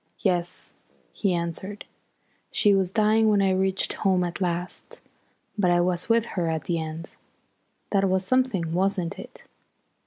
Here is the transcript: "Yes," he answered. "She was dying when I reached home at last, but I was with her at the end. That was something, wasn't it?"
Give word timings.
"Yes," 0.21 0.73
he 1.13 1.31
answered. 1.31 1.85
"She 2.51 2.73
was 2.73 2.89
dying 2.89 3.29
when 3.29 3.39
I 3.39 3.51
reached 3.51 3.93
home 3.93 4.23
at 4.23 4.41
last, 4.41 4.99
but 5.59 5.69
I 5.69 5.79
was 5.79 6.09
with 6.09 6.25
her 6.33 6.47
at 6.49 6.63
the 6.63 6.79
end. 6.79 7.15
That 7.91 8.09
was 8.09 8.25
something, 8.25 8.73
wasn't 8.73 9.19
it?" 9.19 9.43